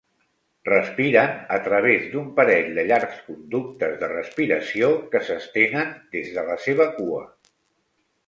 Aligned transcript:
Respiren 0.67 1.33
a 1.57 1.57
través 1.65 2.07
d'un 2.13 2.29
parell 2.39 2.71
de 2.77 2.85
llargs 2.91 3.19
conductes 3.27 3.93
de 4.03 4.09
respiració 4.13 4.89
que 5.13 5.23
s'estenen 5.27 5.93
des 6.17 6.31
de 6.39 6.47
les 6.49 6.67
seva 6.71 6.89
cua. 6.97 7.21